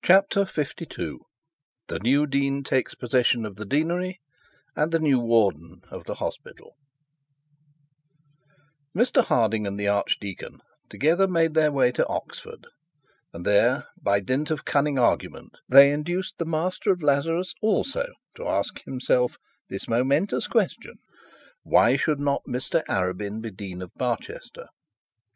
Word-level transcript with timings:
CHAPTER 0.00 0.42
LII 0.56 1.18
THE 1.88 1.98
NEW 2.00 2.24
DEAN 2.24 2.62
TAKES 2.62 2.94
POSSESSION 2.94 3.44
OF 3.44 3.56
THE 3.56 3.64
DEANERY 3.64 4.20
AND 4.76 4.92
THE 4.92 5.00
NEW 5.00 5.18
WARDEN 5.18 5.82
OF 5.90 6.04
THE 6.04 6.14
HOSPITAL 6.14 6.76
Mr 8.96 9.24
Harding 9.24 9.66
and 9.66 9.76
the 9.76 9.88
archdeacon 9.88 10.60
together 10.88 11.26
made 11.26 11.54
their 11.54 11.72
way 11.72 11.90
to 11.90 12.06
Oxford, 12.06 12.68
and 13.32 13.44
there, 13.44 13.88
by 14.00 14.20
dint 14.20 14.52
of 14.52 14.64
cunning 14.64 15.00
argument, 15.00 15.56
they 15.68 15.90
induced 15.90 16.38
the 16.38 16.46
Master 16.46 16.92
of 16.92 17.02
Lazarus 17.02 17.54
also 17.60 18.06
to 18.36 18.46
ask 18.46 18.84
himself 18.84 19.36
this 19.68 19.88
momentous 19.88 20.46
question: 20.46 21.00
'Why 21.64 21.96
should 21.96 22.20
not 22.20 22.44
Mr 22.46 22.84
Arabin 22.86 23.42
be 23.42 23.50
Dean 23.50 23.82
of 23.82 23.92
Barchester?' 23.96 24.68